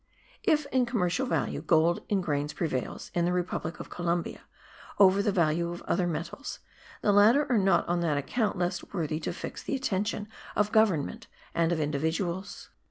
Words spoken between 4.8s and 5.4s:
over the